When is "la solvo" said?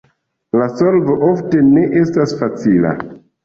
0.61-1.19